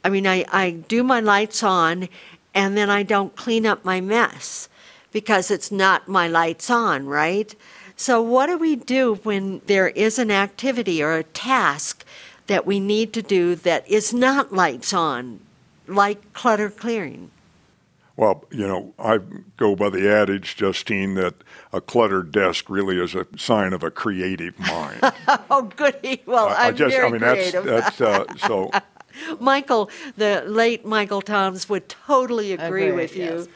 I 0.02 0.08
mean, 0.08 0.26
I, 0.26 0.44
I 0.50 0.70
do 0.70 1.04
my 1.04 1.20
lights 1.20 1.62
on 1.62 2.08
and 2.52 2.76
then 2.76 2.90
I 2.90 3.04
don't 3.04 3.37
clean 3.37 3.64
up 3.64 3.85
my 3.85 4.00
mess 4.00 4.68
because 5.12 5.52
it's 5.52 5.70
not 5.70 6.08
my 6.08 6.26
lights 6.26 6.68
on, 6.68 7.06
right? 7.06 7.54
So, 7.94 8.20
what 8.20 8.46
do 8.46 8.58
we 8.58 8.75
do 8.75 9.20
when 9.23 9.61
there 9.66 9.90
is 9.90 10.18
an 10.18 10.32
activity 10.32 11.00
or 11.00 11.14
a 11.14 11.23
task 11.23 12.04
that 12.49 12.66
we 12.66 12.80
need 12.80 13.12
to 13.12 13.23
do 13.23 13.54
that 13.54 13.88
is 13.88 14.12
not 14.12 14.52
lights 14.52 14.92
on, 14.92 15.38
like 15.87 16.32
clutter 16.32 16.70
clearing? 16.70 17.30
Well, 18.16 18.44
you 18.50 18.66
know, 18.66 18.94
I 18.99 19.18
go 19.56 19.76
by 19.76 19.90
the 19.90 20.11
adage, 20.11 20.56
Justine, 20.56 21.14
that 21.14 21.35
a 21.73 21.80
cluttered 21.82 22.32
desk 22.32 22.70
really 22.70 22.99
is 22.99 23.14
a 23.14 23.26
sign 23.37 23.75
of 23.75 23.82
a 23.82 23.90
creative 23.90 24.58
mind. 24.58 25.00
oh, 25.50 25.70
goody! 25.76 26.23
Well, 26.25 26.49
I, 26.49 26.68
I'm 26.68 26.75
I 26.75 26.76
just, 26.76 26.96
very 26.96 27.06
I 27.06 27.11
mean, 27.11 27.20
creative. 27.20 27.64
that's 27.64 27.99
that's 27.99 28.00
uh, 28.00 28.46
so. 28.46 28.70
Michael, 29.40 29.90
the 30.16 30.42
late 30.46 30.85
Michael 30.85 31.23
Toms, 31.23 31.68
would 31.68 31.88
totally 31.88 32.52
agree, 32.52 32.88
agree 32.88 32.92
with 32.92 33.16
you. 33.16 33.49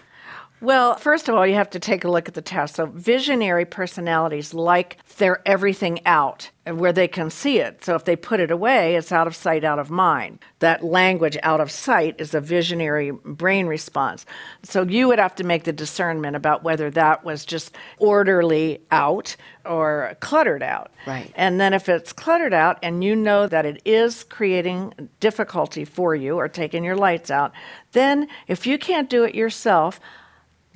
Well, 0.60 0.96
first 0.96 1.28
of 1.28 1.34
all, 1.34 1.46
you 1.46 1.54
have 1.54 1.70
to 1.70 1.80
take 1.80 2.04
a 2.04 2.10
look 2.10 2.28
at 2.28 2.34
the 2.34 2.42
test. 2.42 2.76
So, 2.76 2.86
visionary 2.86 3.64
personalities 3.64 4.52
like 4.52 4.98
their 5.16 5.40
everything 5.46 6.04
out 6.04 6.50
where 6.66 6.92
they 6.92 7.08
can 7.08 7.30
see 7.30 7.58
it. 7.58 7.82
So, 7.82 7.94
if 7.94 8.04
they 8.04 8.14
put 8.14 8.40
it 8.40 8.50
away, 8.50 8.96
it's 8.96 9.10
out 9.10 9.26
of 9.26 9.34
sight, 9.34 9.64
out 9.64 9.78
of 9.78 9.90
mind. 9.90 10.38
That 10.58 10.84
language 10.84 11.38
out 11.42 11.60
of 11.60 11.70
sight 11.70 12.16
is 12.18 12.34
a 12.34 12.42
visionary 12.42 13.10
brain 13.10 13.68
response. 13.68 14.26
So, 14.62 14.82
you 14.82 15.08
would 15.08 15.18
have 15.18 15.34
to 15.36 15.44
make 15.44 15.64
the 15.64 15.72
discernment 15.72 16.36
about 16.36 16.62
whether 16.62 16.90
that 16.90 17.24
was 17.24 17.46
just 17.46 17.74
orderly 17.98 18.82
out 18.90 19.36
or 19.64 20.14
cluttered 20.20 20.62
out. 20.62 20.90
Right. 21.06 21.32
And 21.36 21.58
then, 21.58 21.72
if 21.72 21.88
it's 21.88 22.12
cluttered 22.12 22.52
out 22.52 22.78
and 22.82 23.02
you 23.02 23.16
know 23.16 23.46
that 23.46 23.64
it 23.64 23.80
is 23.86 24.24
creating 24.24 25.08
difficulty 25.20 25.86
for 25.86 26.14
you 26.14 26.36
or 26.36 26.48
taking 26.48 26.84
your 26.84 26.96
lights 26.96 27.30
out, 27.30 27.52
then 27.92 28.28
if 28.46 28.66
you 28.66 28.78
can't 28.78 29.08
do 29.08 29.24
it 29.24 29.34
yourself, 29.34 29.98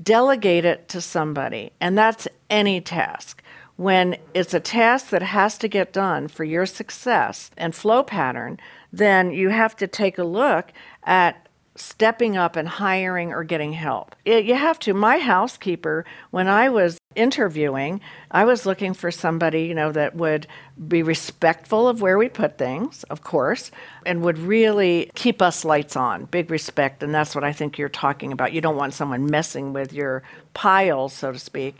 delegate 0.02 0.64
it 0.64 0.88
to 0.90 1.00
somebody, 1.00 1.72
and 1.80 1.96
that's 1.96 2.28
any 2.50 2.80
task. 2.80 3.42
When 3.76 4.16
it's 4.34 4.54
a 4.54 4.60
task 4.60 5.10
that 5.10 5.22
has 5.22 5.58
to 5.58 5.68
get 5.68 5.92
done 5.92 6.28
for 6.28 6.44
your 6.44 6.66
success 6.66 7.50
and 7.56 7.74
flow 7.74 8.02
pattern, 8.02 8.60
then 8.92 9.32
you 9.32 9.48
have 9.48 9.74
to 9.76 9.88
take 9.88 10.16
a 10.18 10.24
look 10.24 10.72
at 11.02 11.43
stepping 11.76 12.36
up 12.36 12.56
and 12.56 12.68
hiring 12.68 13.32
or 13.32 13.42
getting 13.42 13.72
help. 13.72 14.14
It, 14.24 14.44
you 14.44 14.54
have 14.54 14.78
to. 14.80 14.94
My 14.94 15.18
housekeeper, 15.18 16.04
when 16.30 16.48
I 16.48 16.68
was 16.68 16.98
interviewing, 17.16 18.00
I 18.30 18.44
was 18.44 18.64
looking 18.64 18.94
for 18.94 19.10
somebody, 19.10 19.64
you 19.64 19.74
know, 19.74 19.90
that 19.92 20.14
would 20.14 20.46
be 20.88 21.02
respectful 21.02 21.88
of 21.88 22.00
where 22.00 22.16
we 22.18 22.28
put 22.28 22.58
things, 22.58 23.02
of 23.04 23.22
course, 23.22 23.70
and 24.06 24.22
would 24.22 24.38
really 24.38 25.10
keep 25.14 25.42
us 25.42 25.64
lights 25.64 25.96
on. 25.96 26.26
Big 26.26 26.50
respect, 26.50 27.02
and 27.02 27.14
that's 27.14 27.34
what 27.34 27.44
I 27.44 27.52
think 27.52 27.76
you're 27.76 27.88
talking 27.88 28.32
about. 28.32 28.52
You 28.52 28.60
don't 28.60 28.76
want 28.76 28.94
someone 28.94 29.26
messing 29.26 29.72
with 29.72 29.92
your 29.92 30.22
piles, 30.54 31.12
so 31.12 31.32
to 31.32 31.38
speak. 31.38 31.76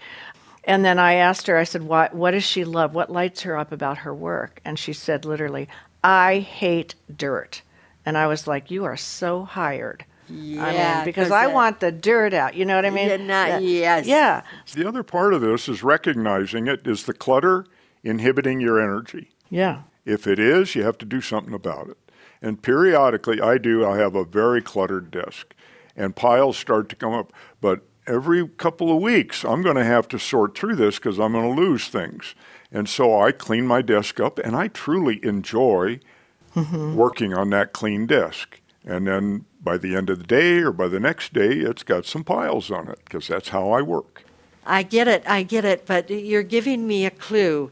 And 0.65 0.85
then 0.85 0.99
I 0.99 1.15
asked 1.15 1.47
her, 1.47 1.57
I 1.57 1.65
said, 1.65 1.83
what, 1.83 2.15
what 2.15 2.33
does 2.33 2.45
she 2.45 2.65
love? 2.65 2.95
What 2.95 3.11
lights 3.11 3.43
her 3.43 3.57
up 3.57 3.71
about 3.71 3.99
her 3.99 4.15
work? 4.15 4.61
And 4.65 4.79
she 4.79 4.93
said 4.93 5.25
literally, 5.25 5.69
I 6.03 6.39
hate 6.39 6.95
dirt. 7.15 7.63
And 8.07 8.19
I 8.19 8.27
was 8.27 8.47
like, 8.47 8.71
you 8.71 8.85
are 8.85 8.97
so 8.97 9.45
hired. 9.45 10.05
Yeah, 10.29 10.65
I 10.65 10.97
mean, 10.97 11.05
because 11.05 11.31
I 11.31 11.47
want 11.49 11.81
the 11.81 11.93
dirt 11.93 12.33
out. 12.33 12.55
You 12.55 12.65
know 12.65 12.77
what 12.77 12.87
I 12.87 12.91
mean? 12.91 13.09
Yeah, 13.09 13.17
not, 13.19 13.63
yes. 13.63 14.07
Yeah. 14.07 14.43
The 14.73 14.89
other 14.89 15.03
part 15.03 15.35
of 15.35 15.43
this 15.43 15.69
is 15.69 15.83
recognizing 15.83 16.67
it. 16.67 16.87
Is 16.87 17.05
the 17.05 17.13
clutter 17.13 17.67
inhibiting 18.03 18.61
your 18.61 18.81
energy? 18.81 19.31
Yeah. 19.51 19.83
If 20.07 20.27
it 20.27 20.39
is, 20.39 20.75
you 20.75 20.83
have 20.83 20.99
to 20.99 21.07
do 21.07 21.21
something 21.21 21.53
about 21.53 21.89
it. 21.89 21.99
And 22.41 22.63
periodically, 22.63 23.41
I 23.41 23.59
do. 23.59 23.87
I 23.87 23.99
have 23.99 24.15
a 24.15 24.25
very 24.25 24.61
cluttered 24.61 25.11
desk, 25.11 25.55
and 25.97 26.17
piles 26.17 26.57
start 26.57 26.89
to 26.91 26.97
come 26.97 27.13
up. 27.13 27.33
But 27.61 27.83
every 28.07 28.47
couple 28.49 28.95
of 28.95 29.03
weeks, 29.03 29.45
I'm 29.45 29.63
going 29.63 29.77
to 29.77 29.85
have 29.85 30.09
to 30.09 30.19
sort 30.19 30.57
through 30.57 30.77
this 30.77 30.97
because 30.97 31.19
I'm 31.19 31.33
going 31.33 31.55
to 31.55 31.63
lose 31.63 31.89
things. 31.89 32.35
And 32.71 32.89
so 32.89 33.19
I 33.21 33.33
clean 33.33 33.67
my 33.67 33.83
desk 33.83 34.21
up, 34.21 34.39
and 34.39 34.57
I 34.57 34.69
truly 34.69 35.21
enjoy 35.23 36.01
mm-hmm. 36.55 36.95
working 36.95 37.35
on 37.35 37.51
that 37.51 37.73
clean 37.73 38.07
desk. 38.07 38.61
And 38.85 39.07
then 39.07 39.47
by 39.63 39.79
the 39.79 39.97
end 39.97 40.11
of 40.11 40.19
the 40.19 40.27
day 40.27 40.59
or 40.59 40.73
by 40.73 40.89
the 40.89 41.01
next 41.01 41.33
day, 41.33 41.53
it's 41.53 41.83
got 41.83 42.05
some 42.05 42.23
piles 42.23 42.71
on 42.71 42.89
it 42.89 42.99
because 43.05 43.29
that's 43.29 43.49
how 43.49 43.71
I 43.71 43.83
work. 43.83 44.25
I 44.67 44.83
get 44.83 45.09
it, 45.09 45.23
I 45.27 45.43
get 45.43 45.65
it, 45.65 45.87
but 45.87 46.11
you're 46.11 46.43
giving 46.43 46.87
me 46.87 47.05
a 47.05 47.11
clue, 47.11 47.71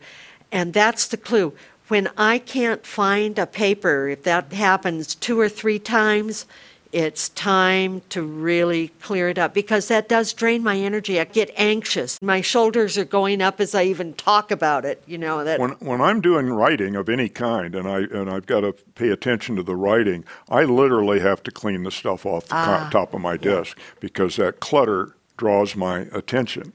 and 0.50 0.74
that's 0.74 1.06
the 1.08 1.16
clue. 1.16 1.54
When 1.88 2.08
I 2.16 2.38
can't 2.38 2.86
find 2.86 3.38
a 3.38 3.46
paper, 3.46 4.08
if 4.08 4.22
that 4.24 4.52
happens 4.52 5.14
two 5.14 5.38
or 5.38 5.48
three 5.48 5.78
times, 5.78 6.46
it's 6.92 7.30
time 7.30 8.02
to 8.10 8.22
really 8.22 8.88
clear 9.00 9.28
it 9.30 9.38
up 9.38 9.54
because 9.54 9.88
that 9.88 10.08
does 10.08 10.32
drain 10.32 10.62
my 10.62 10.76
energy. 10.76 11.18
I 11.18 11.24
get 11.24 11.50
anxious. 11.56 12.20
My 12.20 12.42
shoulders 12.42 12.98
are 12.98 13.04
going 13.04 13.40
up 13.40 13.60
as 13.60 13.74
I 13.74 13.84
even 13.84 14.12
talk 14.12 14.50
about 14.50 14.84
it. 14.84 15.02
You 15.06 15.18
know 15.18 15.42
that 15.42 15.58
when 15.58 15.70
when 15.72 16.00
I'm 16.00 16.20
doing 16.20 16.50
writing 16.50 16.94
of 16.94 17.08
any 17.08 17.28
kind, 17.28 17.74
and 17.74 17.88
I 17.88 18.00
and 18.00 18.30
I've 18.30 18.46
got 18.46 18.60
to 18.60 18.74
pay 18.94 19.08
attention 19.08 19.56
to 19.56 19.62
the 19.62 19.76
writing, 19.76 20.24
I 20.48 20.64
literally 20.64 21.20
have 21.20 21.42
to 21.44 21.50
clean 21.50 21.82
the 21.82 21.90
stuff 21.90 22.26
off 22.26 22.46
the 22.46 22.56
ah, 22.56 22.88
top 22.92 23.14
of 23.14 23.20
my 23.20 23.36
desk 23.36 23.78
because 24.00 24.36
that 24.36 24.60
clutter 24.60 25.16
draws 25.36 25.74
my 25.74 26.00
attention. 26.12 26.72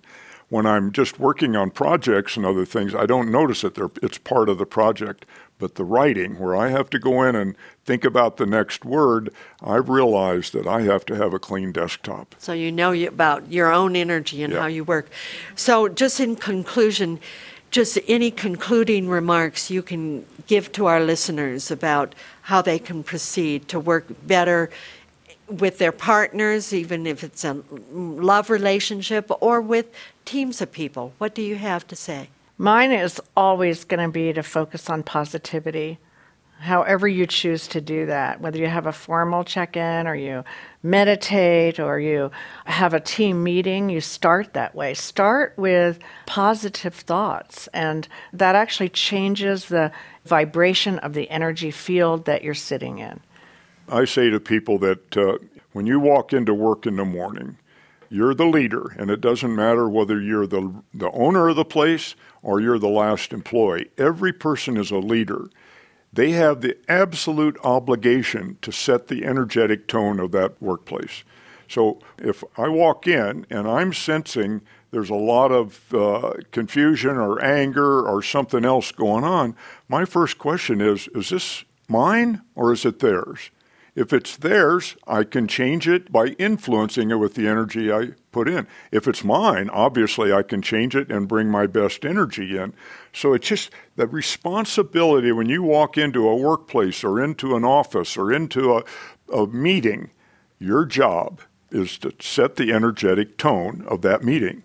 When 0.50 0.66
I'm 0.66 0.94
just 0.94 1.20
working 1.20 1.58
on 1.58 1.72
projects 1.72 2.38
and 2.38 2.46
other 2.46 2.66
things, 2.66 2.96
I 2.96 3.06
don't 3.06 3.30
notice 3.30 3.66
it. 3.66 3.78
It's 4.02 4.18
part 4.18 4.48
of 4.48 4.58
the 4.58 4.66
project. 4.66 5.26
But 5.60 5.76
the 5.76 5.84
writing, 5.84 6.38
where 6.38 6.56
I 6.56 6.70
have 6.70 6.90
to 6.92 7.00
go 7.00 7.24
in 7.24 7.36
and 7.36 7.56
think 7.84 8.06
about 8.06 8.38
the 8.38 8.46
next 8.46 8.86
word, 8.86 9.34
I've 9.62 9.90
realized 9.90 10.54
that 10.54 10.68
I 10.68 10.82
have 10.82 11.04
to 11.08 11.16
have 11.16 11.34
a 11.34 11.40
clean 11.40 11.72
desktop. 11.72 12.36
So 12.38 12.54
you 12.54 12.72
know 12.72 12.94
about 12.94 13.52
your 13.52 13.72
own 13.72 13.96
energy 13.96 14.44
and 14.44 14.54
how 14.54 14.68
you 14.68 14.84
work. 14.84 15.10
So, 15.56 15.88
just 15.88 16.20
in 16.20 16.36
conclusion, 16.36 17.20
just 17.72 17.98
any 18.08 18.32
concluding 18.32 19.10
remarks 19.10 19.70
you 19.70 19.82
can 19.82 20.26
give 20.46 20.72
to 20.74 20.86
our 20.86 21.02
listeners 21.02 21.72
about 21.72 22.14
how 22.44 22.62
they 22.62 22.80
can 22.80 23.04
proceed 23.04 23.68
to 23.70 23.80
work 23.80 24.06
better 24.26 24.70
with 25.48 25.78
their 25.78 25.92
partners, 25.92 26.74
even 26.74 27.08
if 27.08 27.24
it's 27.24 27.44
a 27.44 27.64
love 27.92 28.50
relationship, 28.50 29.30
or 29.42 29.62
with 29.62 29.88
teams 30.26 30.62
of 30.62 30.72
people. 30.72 31.14
What 31.18 31.34
do 31.34 31.42
you 31.42 31.56
have 31.56 31.88
to 31.88 31.96
say? 31.96 32.30
Mine 32.58 32.92
is 32.92 33.22
always 33.36 33.84
going 33.84 34.04
to 34.04 34.12
be 34.12 34.34
to 34.34 34.42
focus 34.42 34.90
on 34.90 35.04
positivity, 35.04 36.00
however 36.60 37.08
you 37.08 37.28
choose 37.28 37.68
to 37.68 37.80
do 37.80 38.08
that, 38.08 38.42
whether 38.42 38.58
you 38.58 38.66
have 38.66 38.88
a 38.88 38.92
formal 38.92 39.44
check 39.44 39.78
in 39.78 40.08
or 40.08 40.16
you 40.16 40.44
meditate 40.82 41.80
or 41.80 42.00
you 42.00 42.32
have 42.66 42.96
a 42.96 43.00
team 43.00 43.44
meeting, 43.44 43.90
you 43.90 44.02
start 44.02 44.54
that 44.54 44.74
way. 44.74 44.96
Start 44.96 45.54
with 45.56 46.00
positive 46.26 46.96
thoughts, 46.96 47.68
and 47.74 48.08
that 48.34 48.56
actually 48.56 48.90
changes 48.90 49.66
the 49.66 49.92
vibration 50.26 50.98
of 51.00 51.14
the 51.14 51.30
energy 51.30 51.70
field 51.70 52.26
that 52.26 52.44
you're 52.44 52.56
sitting 52.56 52.98
in. 52.98 53.20
I 53.88 54.06
say 54.06 54.32
to 54.32 54.40
people 54.40 54.80
that 54.80 55.16
uh, 55.16 55.38
when 55.74 55.86
you 55.86 56.00
walk 56.00 56.34
into 56.34 56.56
work 56.56 56.88
in 56.88 56.96
the 56.96 57.06
morning, 57.06 57.58
you're 58.10 58.34
the 58.34 58.46
leader, 58.46 58.96
and 58.98 59.10
it 59.10 59.22
doesn't 59.22 59.56
matter 59.56 59.90
whether 59.90 60.22
you're 60.22 60.48
the, 60.48 60.74
the 60.94 61.12
owner 61.12 61.50
of 61.50 61.56
the 61.56 61.66
place 61.66 62.16
or 62.42 62.60
you're 62.60 62.80
the 62.80 62.88
last 62.88 63.34
employee. 63.34 63.90
Every 63.98 64.34
person 64.34 64.78
is 64.78 64.92
a 64.92 64.98
leader. 64.98 65.50
They 66.14 66.32
have 66.32 66.62
the 66.62 66.78
absolute 66.88 67.58
obligation 67.64 68.58
to 68.62 68.72
set 68.72 69.08
the 69.08 69.26
energetic 69.26 69.88
tone 69.88 70.20
of 70.20 70.32
that 70.32 70.62
workplace. 70.62 71.24
So 71.68 72.00
if 72.18 72.44
I 72.58 72.70
walk 72.70 73.08
in 73.08 73.46
and 73.50 73.68
I'm 73.68 73.94
sensing 73.94 74.62
there's 74.92 75.10
a 75.10 75.16
lot 75.16 75.52
of 75.52 75.94
uh, 75.94 76.34
confusion 76.52 77.18
or 77.18 77.44
anger 77.44 78.08
or 78.08 78.24
something 78.24 78.64
else 78.64 78.92
going 78.92 79.24
on, 79.24 79.56
my 79.90 80.06
first 80.06 80.38
question 80.38 80.82
is 80.82 81.08
Is 81.10 81.30
this 81.30 81.66
mine 81.88 82.42
or 82.56 82.72
is 82.72 82.86
it 82.86 83.00
theirs? 83.00 83.52
If 83.98 84.14
it's 84.14 84.38
theirs, 84.38 84.96
I 85.08 85.24
can 85.24 85.48
change 85.48 85.88
it 85.88 86.12
by 86.12 86.28
influencing 86.38 87.10
it 87.10 87.16
with 87.16 87.34
the 87.34 87.48
energy 87.48 87.92
I 87.92 88.10
put 88.32 88.48
in. 88.48 88.68
If 88.92 89.08
it's 89.08 89.24
mine, 89.24 89.72
obviously 89.72 90.32
I 90.32 90.44
can 90.44 90.62
change 90.62 90.96
it 90.96 91.12
and 91.12 91.28
bring 91.28 91.50
my 91.50 91.66
best 91.66 92.06
energy 92.06 92.56
in. 92.60 92.76
So 93.12 93.34
it's 93.34 93.48
just 93.48 93.72
the 93.96 94.06
responsibility 94.06 95.32
when 95.32 95.50
you 95.50 95.64
walk 95.64 95.98
into 95.98 96.30
a 96.30 96.36
workplace 96.36 97.04
or 97.04 97.20
into 97.20 97.56
an 97.56 97.66
office 97.66 98.16
or 98.16 98.32
into 98.32 98.78
a, 98.78 98.84
a 99.34 99.48
meeting, 99.48 100.12
your 100.60 100.86
job 100.86 101.42
is 101.72 101.98
to 101.98 102.14
set 102.20 102.56
the 102.56 102.72
energetic 102.72 103.36
tone 103.40 103.84
of 103.88 104.04
that 104.04 104.24
meeting 104.24 104.62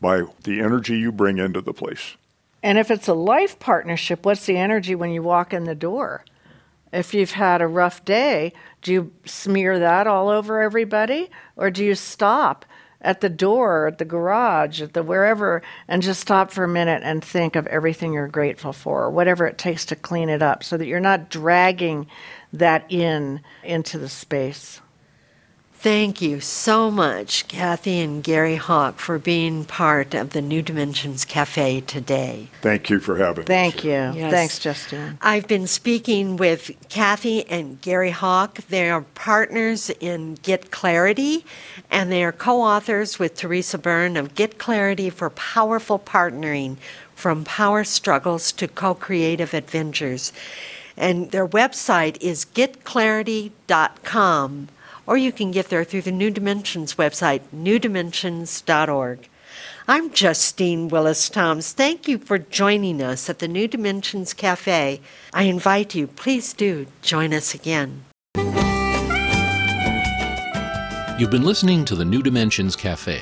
by 0.00 0.22
the 0.44 0.58
energy 0.58 0.98
you 0.98 1.12
bring 1.12 1.36
into 1.36 1.60
the 1.60 1.74
place. 1.74 2.16
And 2.62 2.78
if 2.78 2.90
it's 2.90 3.08
a 3.08 3.14
life 3.14 3.58
partnership, 3.58 4.24
what's 4.24 4.46
the 4.46 4.56
energy 4.56 4.94
when 4.94 5.10
you 5.10 5.22
walk 5.22 5.52
in 5.52 5.64
the 5.64 5.74
door? 5.74 6.24
If 6.92 7.14
you've 7.14 7.32
had 7.32 7.62
a 7.62 7.66
rough 7.66 8.04
day, 8.04 8.52
do 8.82 8.92
you 8.92 9.12
smear 9.24 9.78
that 9.78 10.06
all 10.06 10.28
over 10.28 10.60
everybody? 10.60 11.30
Or 11.56 11.70
do 11.70 11.84
you 11.84 11.94
stop 11.94 12.64
at 13.00 13.20
the 13.20 13.28
door, 13.28 13.86
at 13.86 13.98
the 13.98 14.04
garage, 14.04 14.82
at 14.82 14.92
the 14.92 15.02
wherever, 15.02 15.62
and 15.88 16.02
just 16.02 16.20
stop 16.20 16.50
for 16.50 16.64
a 16.64 16.68
minute 16.68 17.02
and 17.02 17.24
think 17.24 17.56
of 17.56 17.66
everything 17.68 18.12
you're 18.12 18.28
grateful 18.28 18.72
for, 18.72 19.04
or 19.04 19.10
whatever 19.10 19.46
it 19.46 19.56
takes 19.56 19.86
to 19.86 19.96
clean 19.96 20.28
it 20.28 20.42
up, 20.42 20.62
so 20.62 20.76
that 20.76 20.86
you're 20.86 21.00
not 21.00 21.30
dragging 21.30 22.06
that 22.52 22.84
in 22.90 23.40
into 23.62 23.98
the 23.98 24.08
space? 24.08 24.82
Thank 25.82 26.20
you 26.20 26.40
so 26.40 26.90
much, 26.90 27.48
Cathy 27.48 28.00
and 28.00 28.22
Gary 28.22 28.56
Hawk, 28.56 28.98
for 28.98 29.18
being 29.18 29.64
part 29.64 30.12
of 30.12 30.28
the 30.30 30.42
New 30.42 30.60
Dimensions 30.60 31.24
Cafe 31.24 31.80
today. 31.80 32.48
Thank 32.60 32.90
you 32.90 33.00
for 33.00 33.16
having 33.16 33.44
me. 33.44 33.46
Thank 33.46 33.76
us. 33.76 33.84
you. 33.84 33.92
Yes. 33.92 34.30
Thanks, 34.30 34.58
Justin. 34.58 35.16
I've 35.22 35.48
been 35.48 35.66
speaking 35.66 36.36
with 36.36 36.72
Cathy 36.90 37.48
and 37.48 37.80
Gary 37.80 38.10
Hawk. 38.10 38.56
They 38.68 38.90
are 38.90 39.00
partners 39.14 39.88
in 40.00 40.34
Get 40.42 40.70
Clarity, 40.70 41.46
and 41.90 42.12
they 42.12 42.24
are 42.24 42.32
co 42.32 42.60
authors 42.60 43.18
with 43.18 43.36
Theresa 43.36 43.78
Byrne 43.78 44.18
of 44.18 44.34
Get 44.34 44.58
Clarity 44.58 45.08
for 45.08 45.30
Powerful 45.30 45.98
Partnering 45.98 46.76
From 47.14 47.42
Power 47.42 47.84
Struggles 47.84 48.52
to 48.52 48.68
Co 48.68 48.92
Creative 48.92 49.54
Adventures. 49.54 50.30
And 50.94 51.30
their 51.30 51.48
website 51.48 52.20
is 52.20 52.44
getclarity.com 52.44 54.68
or 55.06 55.16
you 55.16 55.32
can 55.32 55.50
get 55.50 55.68
there 55.68 55.84
through 55.84 56.02
the 56.02 56.12
New 56.12 56.30
Dimensions 56.30 56.94
website, 56.94 57.42
newdimensions.org. 57.54 59.28
I'm 59.88 60.10
Justine 60.12 60.88
Willis 60.88 61.28
Toms. 61.28 61.72
Thank 61.72 62.06
you 62.06 62.18
for 62.18 62.38
joining 62.38 63.02
us 63.02 63.28
at 63.28 63.40
the 63.40 63.48
New 63.48 63.66
Dimensions 63.66 64.32
Cafe. 64.32 65.00
I 65.32 65.42
invite 65.42 65.94
you, 65.94 66.06
please 66.06 66.52
do 66.52 66.86
join 67.02 67.34
us 67.34 67.54
again. 67.54 68.04
You've 71.18 71.30
been 71.30 71.44
listening 71.44 71.84
to 71.86 71.96
the 71.96 72.04
New 72.04 72.22
Dimensions 72.22 72.76
Cafe. 72.76 73.20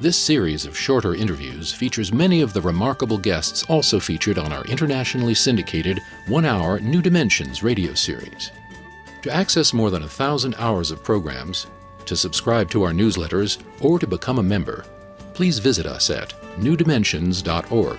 This 0.00 0.16
series 0.16 0.66
of 0.66 0.76
shorter 0.76 1.14
interviews 1.14 1.72
features 1.72 2.12
many 2.12 2.40
of 2.40 2.52
the 2.52 2.60
remarkable 2.60 3.18
guests 3.18 3.62
also 3.68 4.00
featured 4.00 4.38
on 4.38 4.52
our 4.52 4.64
internationally 4.64 5.34
syndicated 5.34 6.00
one 6.26 6.44
hour 6.44 6.80
New 6.80 7.00
Dimensions 7.00 7.62
radio 7.62 7.94
series. 7.94 8.50
To 9.22 9.32
access 9.32 9.72
more 9.72 9.90
than 9.90 10.02
a 10.02 10.08
thousand 10.08 10.56
hours 10.58 10.90
of 10.90 11.02
programs, 11.02 11.66
to 12.06 12.16
subscribe 12.16 12.68
to 12.70 12.82
our 12.82 12.92
newsletters, 12.92 13.62
or 13.80 13.98
to 13.98 14.06
become 14.06 14.38
a 14.38 14.42
member, 14.42 14.84
please 15.32 15.60
visit 15.60 15.86
us 15.86 16.10
at 16.10 16.34
newdimensions.org. 16.56 17.98